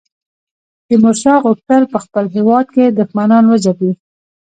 تیمورشاه 0.87 1.39
غوښتل 1.45 1.83
په 1.93 1.97
خپل 2.03 2.25
هیواد 2.35 2.65
کې 2.75 2.95
دښمنان 2.99 3.43
وځپي. 3.47 3.91